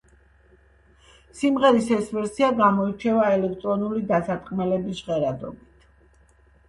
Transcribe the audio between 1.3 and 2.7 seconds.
სიმღერის ეს ვერსია